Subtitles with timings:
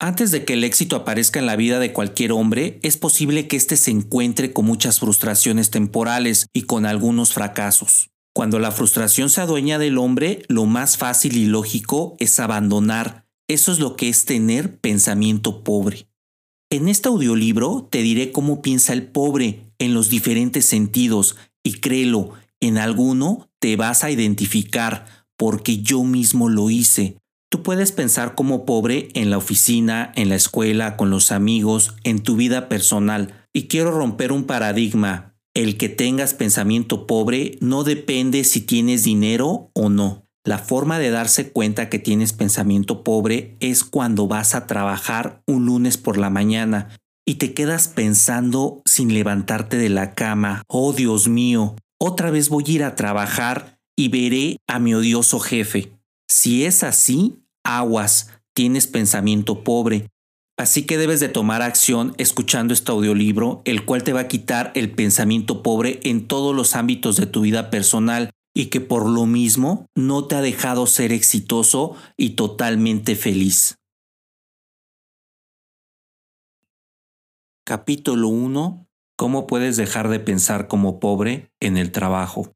[0.00, 3.56] Antes de que el éxito aparezca en la vida de cualquier hombre, es posible que
[3.56, 8.10] éste se encuentre con muchas frustraciones temporales y con algunos fracasos.
[8.32, 13.26] Cuando la frustración se adueña del hombre, lo más fácil y lógico es abandonar.
[13.48, 16.06] Eso es lo que es tener pensamiento pobre.
[16.70, 21.34] En este audiolibro te diré cómo piensa el pobre en los diferentes sentidos
[21.64, 25.06] y créelo, en alguno te vas a identificar
[25.36, 27.16] porque yo mismo lo hice.
[27.50, 32.20] Tú puedes pensar como pobre en la oficina, en la escuela, con los amigos, en
[32.20, 33.46] tu vida personal.
[33.54, 35.34] Y quiero romper un paradigma.
[35.54, 40.26] El que tengas pensamiento pobre no depende si tienes dinero o no.
[40.44, 45.66] La forma de darse cuenta que tienes pensamiento pobre es cuando vas a trabajar un
[45.66, 46.88] lunes por la mañana
[47.26, 50.62] y te quedas pensando sin levantarte de la cama.
[50.68, 55.40] Oh Dios mío, otra vez voy a ir a trabajar y veré a mi odioso
[55.40, 55.97] jefe.
[56.30, 60.08] Si es así, aguas, tienes pensamiento pobre.
[60.58, 64.72] Así que debes de tomar acción escuchando este audiolibro, el cual te va a quitar
[64.74, 69.24] el pensamiento pobre en todos los ámbitos de tu vida personal y que por lo
[69.24, 73.76] mismo no te ha dejado ser exitoso y totalmente feliz.
[77.64, 78.86] Capítulo 1.
[79.16, 82.52] ¿Cómo puedes dejar de pensar como pobre en el trabajo?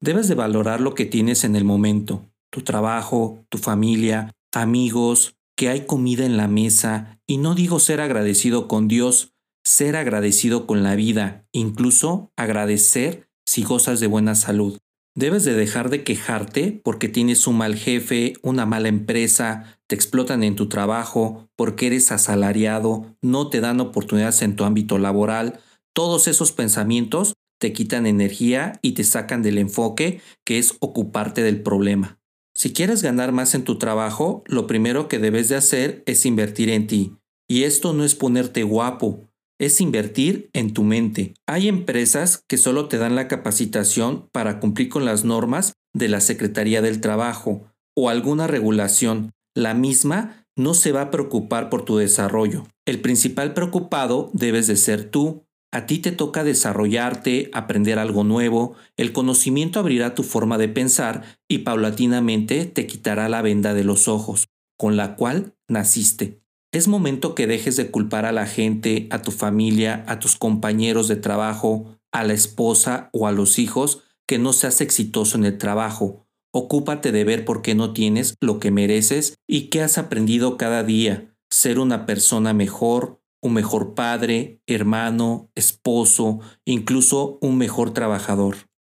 [0.00, 5.68] Debes de valorar lo que tienes en el momento tu trabajo, tu familia, amigos, que
[5.68, 9.32] hay comida en la mesa, y no digo ser agradecido con Dios,
[9.64, 14.78] ser agradecido con la vida, incluso agradecer si gozas de buena salud.
[15.16, 20.42] Debes de dejar de quejarte porque tienes un mal jefe, una mala empresa, te explotan
[20.42, 25.60] en tu trabajo, porque eres asalariado, no te dan oportunidades en tu ámbito laboral.
[25.94, 31.62] Todos esos pensamientos te quitan energía y te sacan del enfoque que es ocuparte del
[31.62, 32.18] problema.
[32.56, 36.70] Si quieres ganar más en tu trabajo, lo primero que debes de hacer es invertir
[36.70, 37.12] en ti.
[37.46, 39.28] Y esto no es ponerte guapo,
[39.60, 41.34] es invertir en tu mente.
[41.46, 46.22] Hay empresas que solo te dan la capacitación para cumplir con las normas de la
[46.22, 49.32] Secretaría del Trabajo o alguna regulación.
[49.54, 52.66] La misma no se va a preocupar por tu desarrollo.
[52.86, 55.44] El principal preocupado debes de ser tú.
[55.72, 61.22] A ti te toca desarrollarte, aprender algo nuevo, el conocimiento abrirá tu forma de pensar
[61.48, 66.40] y paulatinamente te quitará la venda de los ojos, con la cual naciste.
[66.72, 71.08] Es momento que dejes de culpar a la gente, a tu familia, a tus compañeros
[71.08, 75.58] de trabajo, a la esposa o a los hijos que no seas exitoso en el
[75.58, 76.26] trabajo.
[76.52, 80.82] Ocúpate de ver por qué no tienes lo que mereces y qué has aprendido cada
[80.82, 81.34] día.
[81.50, 88.56] Ser una persona mejor, un mejor padre, hermano, esposo, incluso un mejor trabajador.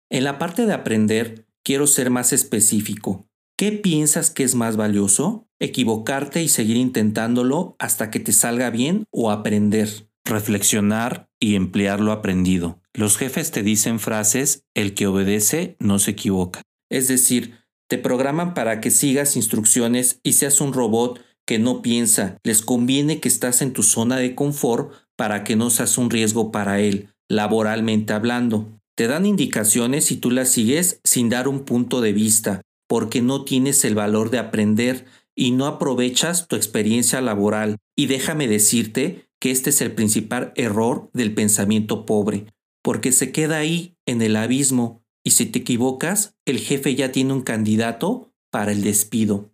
[0.09, 3.27] En la parte de aprender, quiero ser más específico.
[3.57, 5.47] ¿Qué piensas que es más valioso?
[5.59, 10.09] Equivocarte y seguir intentándolo hasta que te salga bien o aprender.
[10.25, 12.81] Reflexionar y emplear lo aprendido.
[12.93, 16.61] Los jefes te dicen frases, el que obedece no se equivoca.
[16.89, 22.37] Es decir, te programan para que sigas instrucciones y seas un robot que no piensa,
[22.43, 26.51] les conviene que estás en tu zona de confort para que no seas un riesgo
[26.51, 28.79] para él, laboralmente hablando.
[28.95, 33.45] Te dan indicaciones y tú las sigues sin dar un punto de vista, porque no
[33.45, 35.05] tienes el valor de aprender
[35.35, 37.77] y no aprovechas tu experiencia laboral.
[37.97, 42.45] Y déjame decirte que este es el principal error del pensamiento pobre,
[42.83, 47.33] porque se queda ahí en el abismo y si te equivocas, el jefe ya tiene
[47.33, 49.49] un candidato para el despido.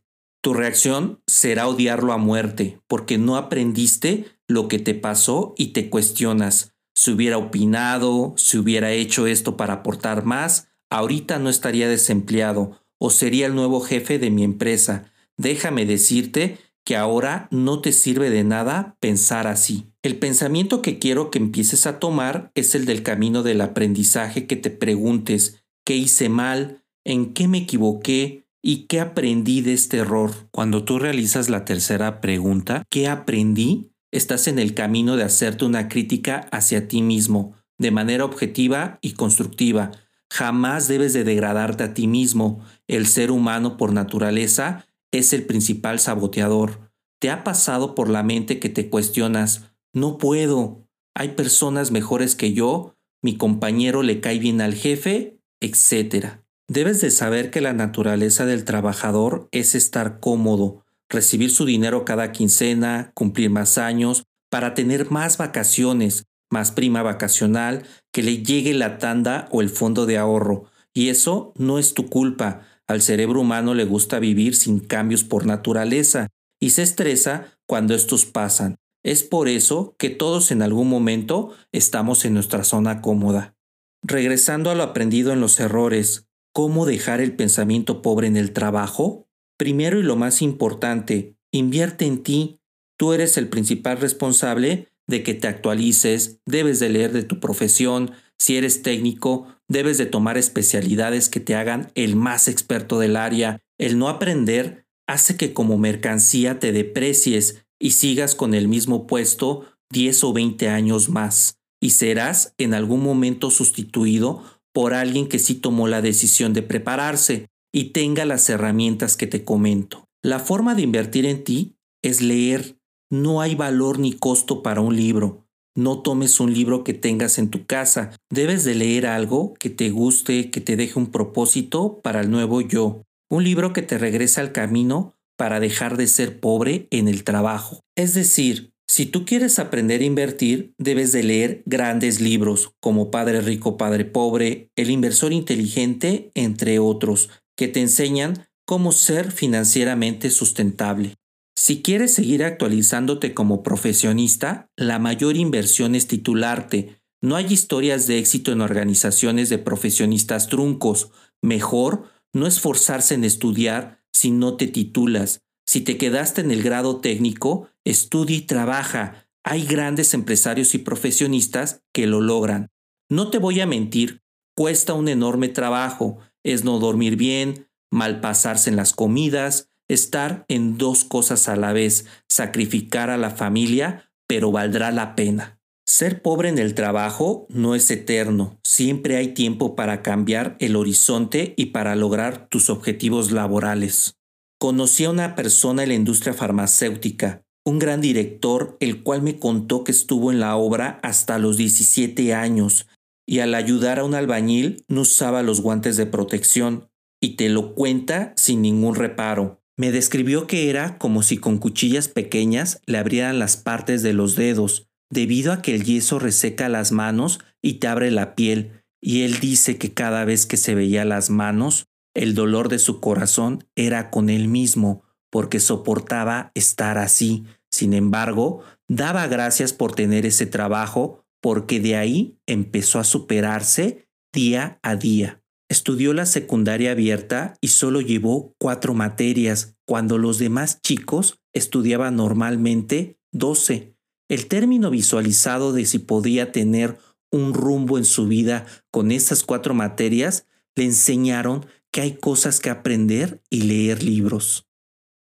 [0.45, 5.89] Tu reacción será odiarlo a muerte, porque no aprendiste lo que te pasó y te
[5.89, 6.75] cuestionas.
[6.94, 13.09] Si hubiera opinado, si hubiera hecho esto para aportar más, ahorita no estaría desempleado o
[13.09, 15.11] sería el nuevo jefe de mi empresa.
[15.35, 19.88] Déjame decirte que ahora no te sirve de nada pensar así.
[20.03, 24.57] El pensamiento que quiero que empieces a tomar es el del camino del aprendizaje que
[24.57, 26.83] te preguntes, ¿qué hice mal?
[27.03, 28.44] ¿En qué me equivoqué?
[28.68, 30.31] ¿Y qué aprendí de este error?
[30.50, 33.92] Cuando tú realizas la tercera pregunta, ¿qué aprendí?
[34.12, 39.13] Estás en el camino de hacerte una crítica hacia ti mismo, de manera objetiva y
[39.13, 39.92] constructiva.
[40.34, 42.66] Jamás debes de degradarte a ti mismo.
[42.88, 46.92] El ser humano por naturaleza es el principal saboteador.
[47.19, 52.54] ¿Te ha pasado por la mente que te cuestionas, no puedo, hay personas mejores que
[52.54, 56.44] yo, mi compañero le cae bien al jefe, etcétera?
[56.67, 62.31] Debes de saber que la naturaleza del trabajador es estar cómodo, recibir su dinero cada
[62.31, 68.97] quincena, cumplir más años, para tener más vacaciones, más prima vacacional, que le llegue la
[68.97, 70.65] tanda o el fondo de ahorro.
[70.91, 72.62] Y eso no es tu culpa.
[72.88, 76.29] Al cerebro humano le gusta vivir sin cambios por naturaleza
[76.59, 78.77] y se estresa cuando estos pasan.
[79.03, 83.56] Es por eso que todos en algún momento estamos en nuestra zona cómoda.
[84.01, 89.28] Regresando a lo aprendido en los errores, ¿cómo dejar el pensamiento pobre en el trabajo?
[89.57, 92.62] Primero y lo más importante, invierte en ti.
[92.98, 98.12] Tú eres el principal responsable de que te actualices, debes de leer de tu profesión,
[98.40, 103.62] si eres técnico, debes de tomar especialidades que te hagan el más experto del área.
[103.78, 109.66] El no aprender hace que como mercancía te deprecies y sigas con el mismo puesto
[109.92, 114.42] 10 o 20 años más, y serás en algún momento sustituido
[114.75, 119.45] por alguien que sí tomó la decisión de prepararse y tenga las herramientas que te
[119.45, 120.04] comento.
[120.22, 122.77] La forma de invertir en ti es leer.
[123.10, 125.48] No hay valor ni costo para un libro.
[125.77, 128.12] No tomes un libro que tengas en tu casa.
[128.30, 132.60] Debes de leer algo que te guste, que te deje un propósito para el nuevo
[132.60, 133.01] yo.
[133.30, 137.80] Un libro que te regrese al camino para dejar de ser pobre en el trabajo.
[137.95, 143.42] Es decir, si tú quieres aprender a invertir, debes de leer grandes libros como Padre
[143.42, 151.16] Rico, Padre Pobre, El Inversor Inteligente, entre otros, que te enseñan cómo ser financieramente sustentable.
[151.58, 157.00] Si quieres seguir actualizándote como profesionista, la mayor inversión es titularte.
[157.22, 161.12] No hay historias de éxito en organizaciones de profesionistas truncos.
[161.42, 165.42] Mejor no esforzarse en estudiar si no te titulas.
[165.75, 169.27] Si te quedaste en el grado técnico, estudia y trabaja.
[169.44, 172.69] Hay grandes empresarios y profesionistas que lo logran.
[173.10, 174.22] No te voy a mentir,
[174.56, 176.19] cuesta un enorme trabajo.
[176.45, 181.74] Es no dormir bien, mal pasarse en las comidas, estar en dos cosas a la
[181.74, 185.60] vez, sacrificar a la familia, pero valdrá la pena.
[185.86, 191.54] Ser pobre en el trabajo no es eterno, siempre hay tiempo para cambiar el horizonte
[191.57, 194.16] y para lograr tus objetivos laborales.
[194.65, 199.83] Conocí a una persona en la industria farmacéutica, un gran director, el cual me contó
[199.83, 202.88] que estuvo en la obra hasta los 17 años
[203.27, 206.88] y al ayudar a un albañil no usaba los guantes de protección
[207.21, 209.62] y te lo cuenta sin ningún reparo.
[209.77, 214.35] Me describió que era como si con cuchillas pequeñas le abrieran las partes de los
[214.35, 219.21] dedos, debido a que el yeso reseca las manos y te abre la piel, y
[219.21, 221.85] él dice que cada vez que se veía las manos,
[222.15, 227.44] el dolor de su corazón era con él mismo, porque soportaba estar así.
[227.69, 234.79] Sin embargo, daba gracias por tener ese trabajo, porque de ahí empezó a superarse día
[234.81, 235.44] a día.
[235.69, 243.19] Estudió la secundaria abierta y solo llevó cuatro materias, cuando los demás chicos estudiaban normalmente
[243.31, 243.95] doce.
[244.29, 246.97] El término visualizado de si podía tener
[247.31, 251.65] un rumbo en su vida con estas cuatro materias le enseñaron
[251.95, 254.68] que hay cosas que aprender y leer libros.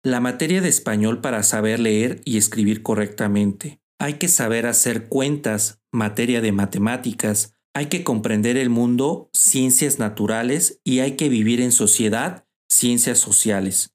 [0.03, 3.81] La materia de español para saber leer y escribir correctamente.
[4.01, 10.81] Hay que saber hacer cuentas, materia de matemáticas, hay que comprender el mundo, ciencias naturales,
[10.83, 13.95] y hay que vivir en sociedad, ciencias sociales.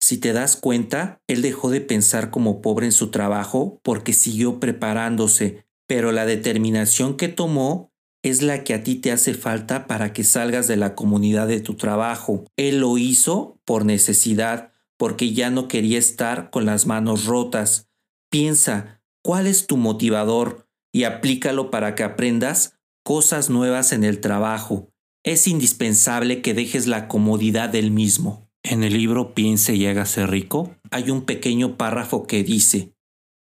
[0.00, 4.60] Si te das cuenta, él dejó de pensar como pobre en su trabajo porque siguió
[4.60, 7.91] preparándose, pero la determinación que tomó
[8.22, 11.60] es la que a ti te hace falta para que salgas de la comunidad de
[11.60, 12.44] tu trabajo.
[12.56, 17.88] Él lo hizo por necesidad, porque ya no quería estar con las manos rotas.
[18.30, 20.68] Piensa, ¿cuál es tu motivador?
[20.92, 24.88] Y aplícalo para que aprendas cosas nuevas en el trabajo.
[25.24, 28.48] Es indispensable que dejes la comodidad del mismo.
[28.62, 32.94] En el libro Piense y hágase rico hay un pequeño párrafo que dice,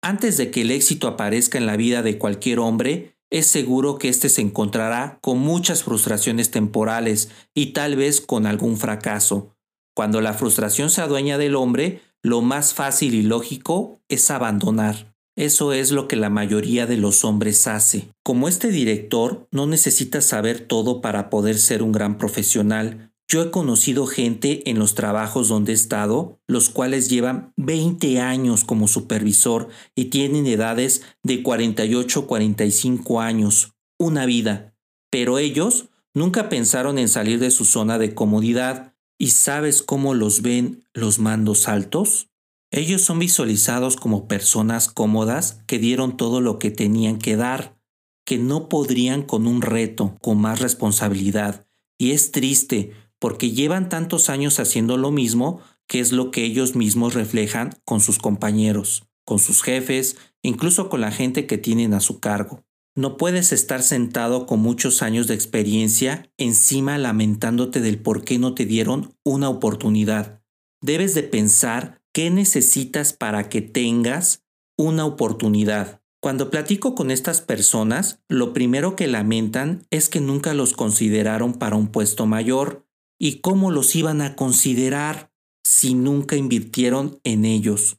[0.03, 4.09] antes de que el éxito aparezca en la vida de cualquier hombre, es seguro que
[4.09, 9.55] éste se encontrará con muchas frustraciones temporales y tal vez con algún fracaso.
[9.95, 15.15] Cuando la frustración se adueña del hombre, lo más fácil y lógico es abandonar.
[15.37, 18.09] Eso es lo que la mayoría de los hombres hace.
[18.25, 23.13] Como este director, no necesita saber todo para poder ser un gran profesional.
[23.31, 28.65] Yo he conocido gente en los trabajos donde he estado, los cuales llevan 20 años
[28.65, 34.75] como supervisor y tienen edades de 48 45 años, una vida.
[35.11, 38.95] Pero ellos nunca pensaron en salir de su zona de comodidad.
[39.19, 42.31] ¿Y sabes cómo los ven los mandos altos?
[42.71, 47.79] Ellos son visualizados como personas cómodas que dieron todo lo que tenían que dar,
[48.25, 51.67] que no podrían con un reto, con más responsabilidad.
[51.99, 56.77] Y es triste porque llevan tantos años haciendo lo mismo que es lo que ellos
[56.77, 62.01] mismos reflejan con sus compañeros, con sus jefes, incluso con la gente que tienen a
[62.01, 62.65] su cargo.
[62.95, 68.55] No puedes estar sentado con muchos años de experiencia encima lamentándote del por qué no
[68.55, 70.43] te dieron una oportunidad.
[70.83, 74.43] Debes de pensar ¿Qué necesitas para que tengas
[74.77, 76.03] una oportunidad?
[76.21, 81.77] Cuando platico con estas personas, lo primero que lamentan es que nunca los consideraron para
[81.77, 82.88] un puesto mayor.
[83.19, 85.31] ¿Y cómo los iban a considerar
[85.65, 87.99] si nunca invirtieron en ellos?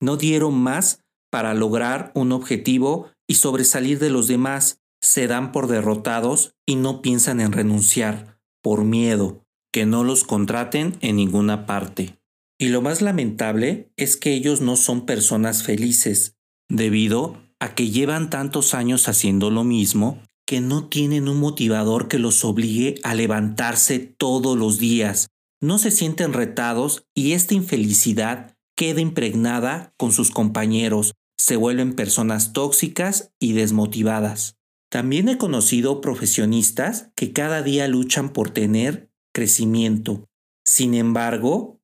[0.00, 4.80] No dieron más para lograr un objetivo y sobresalir de los demás.
[5.00, 10.96] Se dan por derrotados y no piensan en renunciar, por miedo, que no los contraten
[11.00, 12.18] en ninguna parte.
[12.58, 16.34] Y lo más lamentable es que ellos no son personas felices,
[16.68, 22.18] debido a que llevan tantos años haciendo lo mismo que no tienen un motivador que
[22.18, 25.28] los obligue a levantarse todos los días.
[25.60, 32.52] No se sienten retados y esta infelicidad queda impregnada con sus compañeros, se vuelven personas
[32.52, 34.56] tóxicas y desmotivadas.
[34.90, 40.24] También he conocido profesionistas que cada día luchan por tener crecimiento.
[40.64, 41.80] Sin embargo,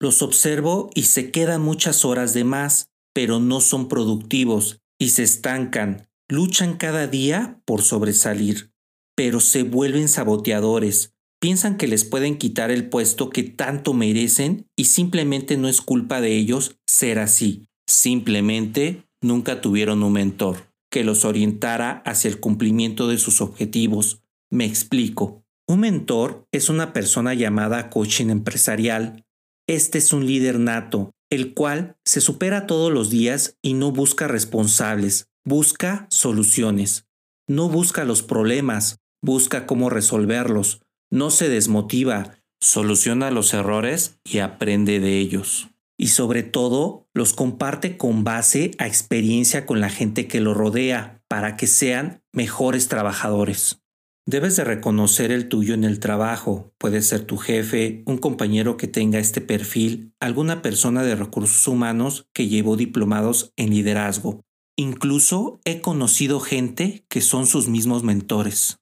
[0.00, 5.22] los observo y se quedan muchas horas de más, pero no son productivos y se
[5.22, 8.72] estancan, luchan cada día por sobresalir,
[9.14, 14.86] pero se vuelven saboteadores, piensan que les pueden quitar el puesto que tanto merecen y
[14.86, 21.26] simplemente no es culpa de ellos ser así, simplemente nunca tuvieron un mentor que los
[21.26, 24.22] orientara hacia el cumplimiento de sus objetivos.
[24.50, 25.42] Me explico.
[25.66, 29.24] Un mentor es una persona llamada coaching empresarial.
[29.66, 34.28] Este es un líder nato, el cual se supera todos los días y no busca
[34.28, 37.06] responsables, busca soluciones.
[37.48, 40.80] No busca los problemas, busca cómo resolverlos.
[41.10, 45.68] No se desmotiva, soluciona los errores y aprende de ellos.
[45.98, 51.22] Y sobre todo, los comparte con base a experiencia con la gente que lo rodea
[51.28, 53.82] para que sean mejores trabajadores.
[54.24, 56.72] Debes de reconocer el tuyo en el trabajo.
[56.78, 62.28] Puede ser tu jefe, un compañero que tenga este perfil, alguna persona de recursos humanos
[62.32, 64.44] que llevó diplomados en liderazgo.
[64.76, 68.78] Incluso he conocido gente que son sus mismos mentores.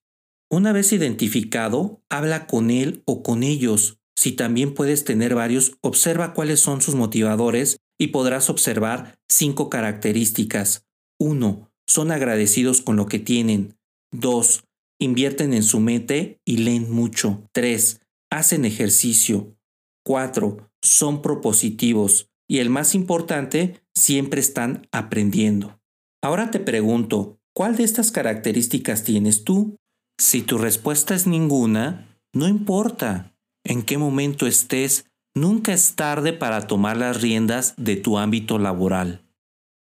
[0.51, 3.99] Una vez identificado, habla con él o con ellos.
[4.17, 10.85] Si también puedes tener varios, observa cuáles son sus motivadores y podrás observar cinco características.
[11.19, 11.71] 1.
[11.87, 13.77] Son agradecidos con lo que tienen.
[14.13, 14.65] 2
[15.01, 17.43] invierten en su mente y leen mucho.
[17.53, 18.01] 3.
[18.31, 19.57] Hacen ejercicio.
[20.05, 20.71] 4.
[20.83, 22.29] Son propositivos.
[22.49, 25.80] Y el más importante, siempre están aprendiendo.
[26.23, 29.77] Ahora te pregunto, ¿cuál de estas características tienes tú?
[30.19, 33.35] Si tu respuesta es ninguna, no importa
[33.65, 39.25] en qué momento estés, nunca es tarde para tomar las riendas de tu ámbito laboral.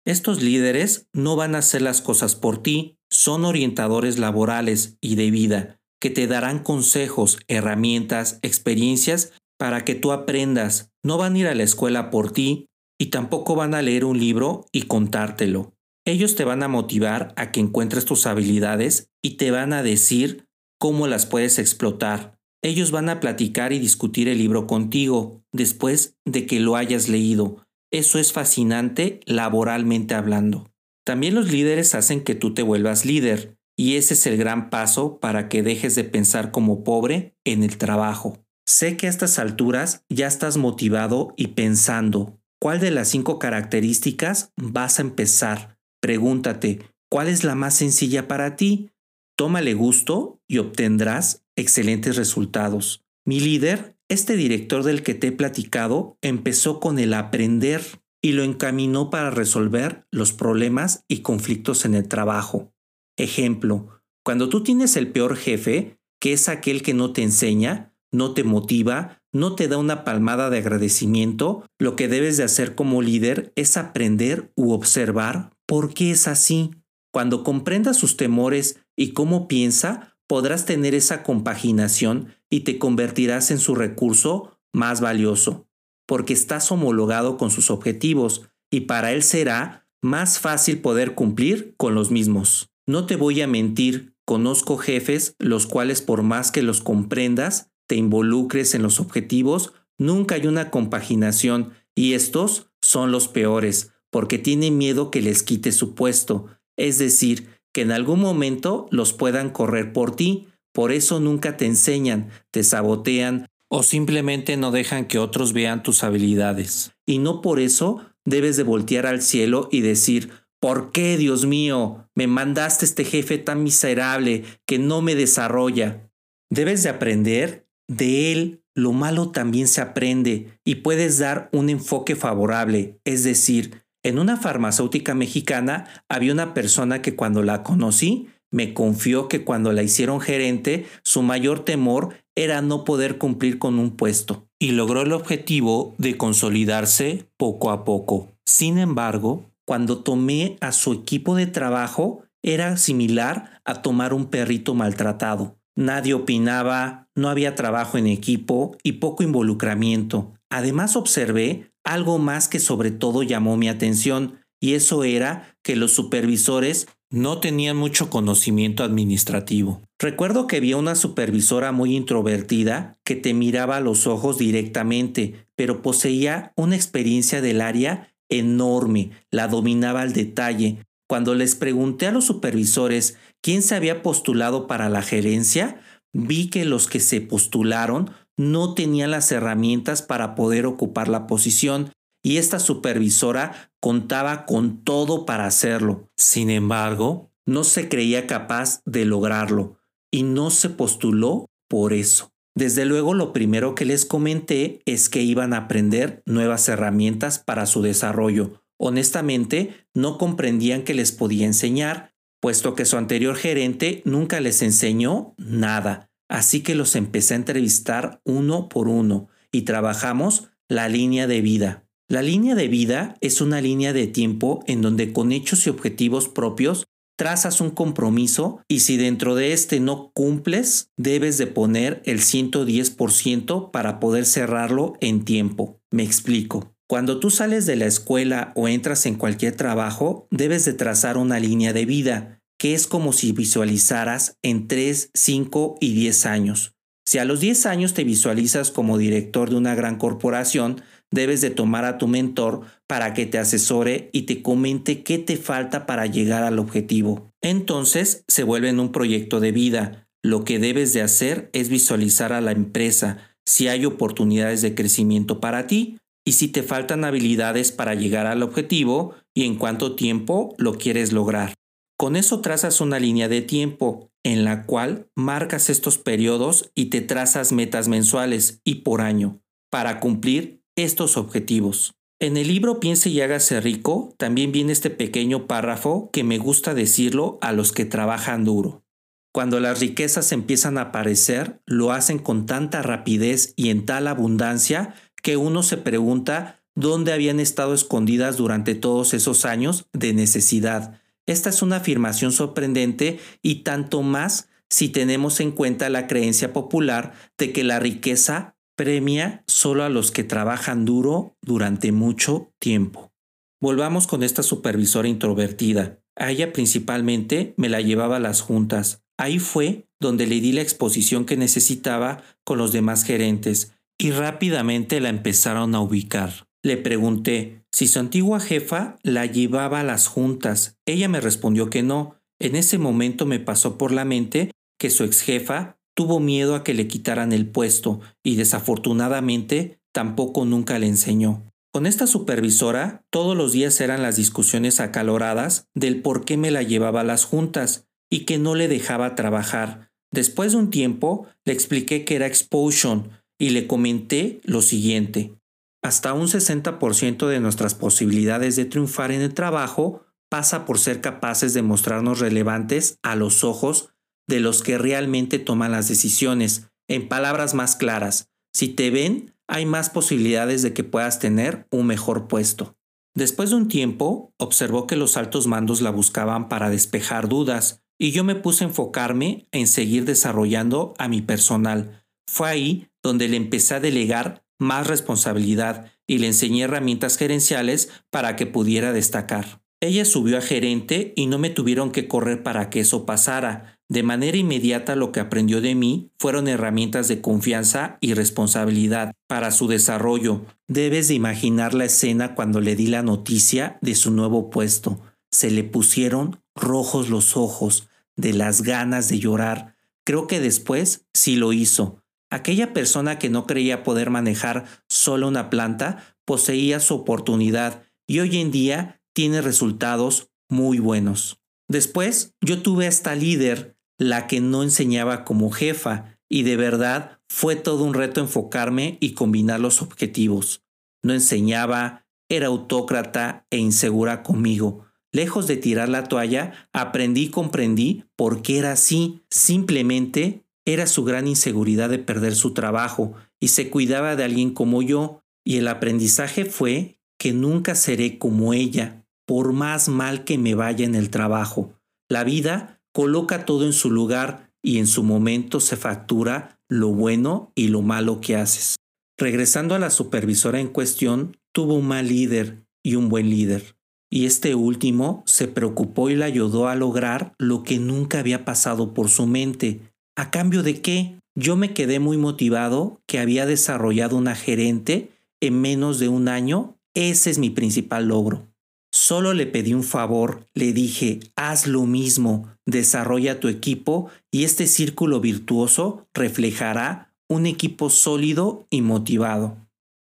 [0.06, 5.30] Estos líderes no van a hacer las cosas por ti, son orientadores laborales y de
[5.30, 10.90] vida que te darán consejos, herramientas, experiencias para que tú aprendas.
[11.04, 12.66] No van a ir a la escuela por ti
[12.98, 15.74] y tampoco van a leer un libro y contártelo.
[16.10, 20.48] Ellos te van a motivar a que encuentres tus habilidades y te van a decir
[20.76, 22.36] cómo las puedes explotar.
[22.64, 27.64] Ellos van a platicar y discutir el libro contigo después de que lo hayas leído.
[27.92, 30.72] Eso es fascinante laboralmente hablando.
[31.06, 35.20] También los líderes hacen que tú te vuelvas líder, y ese es el gran paso
[35.20, 38.44] para que dejes de pensar como pobre en el trabajo.
[38.66, 44.52] Sé que a estas alturas ya estás motivado y pensando, ¿cuál de las cinco características
[44.56, 45.79] vas a empezar?
[46.00, 46.80] Pregúntate,
[47.10, 48.90] ¿cuál es la más sencilla para ti?
[49.36, 53.04] Tómale gusto y obtendrás excelentes resultados.
[53.26, 57.82] Mi líder, este director del que te he platicado, empezó con el aprender
[58.22, 62.72] y lo encaminó para resolver los problemas y conflictos en el trabajo.
[63.16, 68.34] Ejemplo, cuando tú tienes el peor jefe, que es aquel que no te enseña, no
[68.34, 73.02] te motiva, no te da una palmada de agradecimiento, lo que debes de hacer como
[73.02, 76.72] líder es aprender u observar por qué es así.
[77.12, 83.60] Cuando comprendas sus temores y cómo piensa, podrás tener esa compaginación y te convertirás en
[83.60, 85.68] su recurso más valioso
[86.08, 91.94] porque estás homologado con sus objetivos y para él será más fácil poder cumplir con
[91.94, 92.72] los mismos.
[92.84, 97.94] No te voy a mentir, conozco jefes los cuales por más que los comprendas, te
[97.94, 104.78] involucres en los objetivos, nunca hay una compaginación y estos son los peores porque tienen
[104.78, 109.92] miedo que les quite su puesto, es decir, que en algún momento los puedan correr
[109.92, 115.52] por ti, por eso nunca te enseñan, te sabotean, o simplemente no dejan que otros
[115.52, 116.92] vean tus habilidades.
[117.06, 122.08] Y no por eso debes de voltear al cielo y decir, ¿por qué, Dios mío,
[122.16, 126.10] me mandaste este jefe tan miserable que no me desarrolla?
[126.50, 132.16] Debes de aprender de él lo malo también se aprende y puedes dar un enfoque
[132.16, 133.00] favorable.
[133.04, 139.28] Es decir, en una farmacéutica mexicana había una persona que cuando la conocí me confió
[139.28, 144.48] que cuando la hicieron gerente, su mayor temor era no poder cumplir con un puesto
[144.58, 148.32] y logró el objetivo de consolidarse poco a poco.
[148.44, 154.74] Sin embargo, cuando tomé a su equipo de trabajo, era similar a tomar un perrito
[154.74, 155.56] maltratado.
[155.76, 160.32] Nadie opinaba, no había trabajo en equipo y poco involucramiento.
[160.50, 165.92] Además observé algo más que sobre todo llamó mi atención, y eso era que los
[165.92, 169.82] supervisores no tenían mucho conocimiento administrativo.
[169.98, 175.82] Recuerdo que vi una supervisora muy introvertida que te miraba a los ojos directamente, pero
[175.82, 180.84] poseía una experiencia del área enorme, la dominaba al detalle.
[181.08, 185.80] Cuando les pregunté a los supervisores quién se había postulado para la gerencia,
[186.12, 191.92] vi que los que se postularon no tenían las herramientas para poder ocupar la posición
[192.22, 196.08] y esta supervisora contaba con todo para hacerlo.
[196.16, 199.76] Sin embargo, no se creía capaz de lograrlo
[200.10, 202.32] y no se postuló por eso.
[202.56, 207.66] Desde luego lo primero que les comenté es que iban a aprender nuevas herramientas para
[207.66, 208.62] su desarrollo.
[208.78, 215.34] Honestamente, no comprendían que les podía enseñar, puesto que su anterior gerente nunca les enseñó
[215.36, 216.09] nada.
[216.30, 221.84] Así que los empecé a entrevistar uno por uno y trabajamos la línea de vida.
[222.08, 226.28] La línea de vida es una línea de tiempo en donde con hechos y objetivos
[226.28, 232.20] propios trazas un compromiso y si dentro de este no cumples, debes de poner el
[232.20, 235.80] 110% para poder cerrarlo en tiempo.
[235.90, 236.72] Me explico.
[236.88, 241.38] Cuando tú sales de la escuela o entras en cualquier trabajo, debes de trazar una
[241.38, 246.74] línea de vida, que es como si visualizaras en 3, 5 y 10 años.
[247.06, 251.48] Si a los 10 años te visualizas como director de una gran corporación, debes de
[251.48, 256.04] tomar a tu mentor para que te asesore y te comente qué te falta para
[256.04, 257.32] llegar al objetivo.
[257.40, 260.06] Entonces se vuelve en un proyecto de vida.
[260.22, 265.40] Lo que debes de hacer es visualizar a la empresa si hay oportunidades de crecimiento
[265.40, 265.96] para ti
[266.26, 271.14] y si te faltan habilidades para llegar al objetivo y en cuánto tiempo lo quieres
[271.14, 271.54] lograr.
[272.00, 277.02] Con eso trazas una línea de tiempo en la cual marcas estos periodos y te
[277.02, 281.92] trazas metas mensuales y por año para cumplir estos objetivos.
[282.18, 286.72] En el libro Piense y hágase rico también viene este pequeño párrafo que me gusta
[286.72, 288.82] decirlo a los que trabajan duro.
[289.30, 294.94] Cuando las riquezas empiezan a aparecer, lo hacen con tanta rapidez y en tal abundancia
[295.22, 300.99] que uno se pregunta dónde habían estado escondidas durante todos esos años de necesidad.
[301.30, 307.12] Esta es una afirmación sorprendente y tanto más si tenemos en cuenta la creencia popular
[307.38, 313.12] de que la riqueza premia solo a los que trabajan duro durante mucho tiempo.
[313.60, 316.00] Volvamos con esta supervisora introvertida.
[316.16, 319.04] A ella principalmente me la llevaba a las juntas.
[319.16, 324.98] Ahí fue donde le di la exposición que necesitaba con los demás gerentes y rápidamente
[324.98, 326.48] la empezaron a ubicar.
[326.64, 330.76] Le pregunté si su antigua jefa la llevaba a las juntas.
[330.86, 332.16] Ella me respondió que no.
[332.38, 336.64] En ese momento me pasó por la mente que su ex jefa tuvo miedo a
[336.64, 341.44] que le quitaran el puesto y desafortunadamente tampoco nunca le enseñó.
[341.72, 346.62] Con esta supervisora, todos los días eran las discusiones acaloradas del por qué me la
[346.62, 349.90] llevaba a las juntas y que no le dejaba trabajar.
[350.12, 355.34] Después de un tiempo, le expliqué que era expulsion y le comenté lo siguiente.
[355.82, 361.54] Hasta un 60% de nuestras posibilidades de triunfar en el trabajo pasa por ser capaces
[361.54, 363.90] de mostrarnos relevantes a los ojos
[364.28, 366.70] de los que realmente toman las decisiones.
[366.88, 371.86] En palabras más claras, si te ven, hay más posibilidades de que puedas tener un
[371.86, 372.76] mejor puesto.
[373.16, 378.12] Después de un tiempo, observó que los altos mandos la buscaban para despejar dudas, y
[378.12, 382.04] yo me puse a enfocarme en seguir desarrollando a mi personal.
[382.28, 388.36] Fue ahí donde le empecé a delegar más responsabilidad y le enseñé herramientas gerenciales para
[388.36, 389.60] que pudiera destacar.
[389.80, 393.80] Ella subió a gerente y no me tuvieron que correr para que eso pasara.
[393.88, 399.50] De manera inmediata lo que aprendió de mí fueron herramientas de confianza y responsabilidad para
[399.50, 400.44] su desarrollo.
[400.68, 405.00] Debes de imaginar la escena cuando le di la noticia de su nuevo puesto.
[405.32, 409.76] Se le pusieron rojos los ojos de las ganas de llorar.
[410.04, 412.02] Creo que después sí lo hizo.
[412.30, 418.38] Aquella persona que no creía poder manejar solo una planta poseía su oportunidad y hoy
[418.38, 421.40] en día tiene resultados muy buenos.
[421.68, 427.20] Después yo tuve a esta líder la que no enseñaba como jefa, y de verdad
[427.28, 430.62] fue todo un reto enfocarme y combinar los objetivos.
[431.02, 434.86] No enseñaba, era autócrata e insegura conmigo.
[435.12, 439.22] Lejos de tirar la toalla, aprendí y comprendí por qué era así.
[439.28, 444.82] Simplemente era su gran inseguridad de perder su trabajo y se cuidaba de alguien como
[444.82, 445.22] yo.
[445.44, 450.84] Y el aprendizaje fue que nunca seré como ella, por más mal que me vaya
[450.84, 451.72] en el trabajo.
[452.08, 457.52] La vida coloca todo en su lugar y en su momento se factura lo bueno
[457.54, 458.76] y lo malo que haces.
[459.18, 463.76] Regresando a la supervisora en cuestión, tuvo un mal líder y un buen líder.
[464.10, 468.92] Y este último se preocupó y la ayudó a lograr lo que nunca había pasado
[468.92, 469.89] por su mente.
[470.20, 471.16] ¿A cambio de qué?
[471.34, 475.08] Yo me quedé muy motivado que había desarrollado una gerente
[475.40, 476.76] en menos de un año.
[476.92, 478.46] Ese es mi principal logro.
[478.92, 484.66] Solo le pedí un favor, le dije, haz lo mismo, desarrolla tu equipo y este
[484.66, 489.56] círculo virtuoso reflejará un equipo sólido y motivado.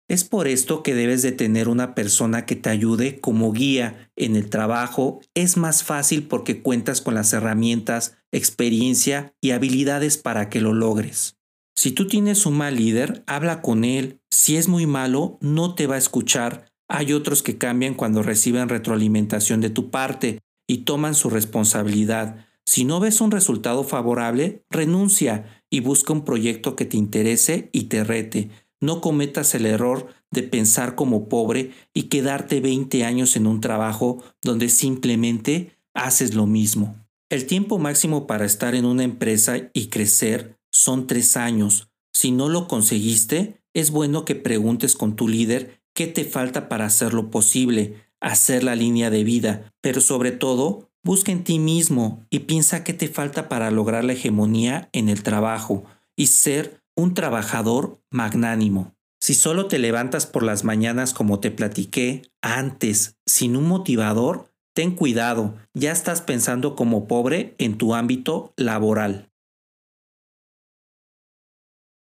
[0.10, 4.36] Es por esto que debes de tener una persona que te ayude como guía en
[4.36, 5.22] el trabajo.
[5.36, 11.38] Es más fácil porque cuentas con las herramientas, experiencia y habilidades para que lo logres.
[11.76, 14.20] Si tú tienes un mal líder, habla con él.
[14.32, 16.66] Si es muy malo, no te va a escuchar.
[16.90, 22.48] Hay otros que cambian cuando reciben retroalimentación de tu parte y toman su responsabilidad.
[22.66, 27.84] Si no ves un resultado favorable, renuncia y busca un proyecto que te interese y
[27.84, 28.50] te rete.
[28.82, 34.24] No cometas el error de pensar como pobre y quedarte 20 años en un trabajo
[34.42, 36.96] donde simplemente haces lo mismo.
[37.30, 41.90] El tiempo máximo para estar en una empresa y crecer son tres años.
[42.14, 46.86] Si no lo conseguiste, es bueno que preguntes con tu líder qué te falta para
[46.86, 52.40] hacerlo posible, hacer la línea de vida, pero sobre todo, busca en ti mismo y
[52.40, 55.84] piensa qué te falta para lograr la hegemonía en el trabajo
[56.16, 58.94] y ser un trabajador magnánimo.
[59.22, 64.96] Si solo te levantas por las mañanas como te platiqué antes, sin un motivador, ten
[64.96, 69.29] cuidado, ya estás pensando como pobre en tu ámbito laboral.